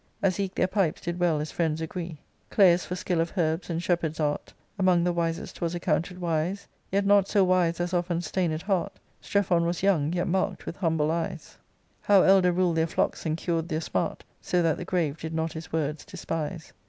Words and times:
As 0.23 0.39
eke 0.39 0.55
their 0.55 0.65
pipes 0.65 1.01
did 1.01 1.19
well 1.19 1.39
as 1.39 1.51
friends 1.51 1.79
agree. 1.79 2.17
Claius 2.49 2.83
for 2.85 2.95
skill 2.95 3.21
of 3.21 3.33
herbs 3.37 3.69
and 3.69 3.83
shepherd's 3.83 4.19
art 4.19 4.51
Among 4.79 5.03
the 5.03 5.13
wisest 5.13 5.61
was 5.61 5.75
accounted 5.75 6.19
wise, 6.19 6.65
Yet 6.91 7.05
not 7.05 7.27
so 7.27 7.43
wise 7.43 7.79
as 7.79 7.93
of 7.93 8.09
unstained 8.09 8.63
heart; 8.63 8.97
Strephon 9.21 9.63
was 9.63 9.83
young, 9.83 10.11
yet 10.11 10.27
mark'd 10.27 10.63
with 10.63 10.77
humble 10.77 11.11
eyes 11.11 11.55
ARCADIA.— 12.01 12.01
Book 12.07 12.09
L 12.09 12.19
109 12.21 12.27
How 12.27 12.33
elder 12.33 12.51
rul'd 12.51 12.77
their 12.77 12.87
flocks, 12.87 13.27
and 13.27 13.37
cur*d 13.39 13.67
their 13.67 13.79
smart, 13.79 14.23
So 14.41 14.63
that 14.63 14.77
the 14.77 14.85
grave 14.85 15.19
did 15.19 15.35
not 15.35 15.53
his 15.53 15.71
words 15.71 16.03
despise. 16.03 16.73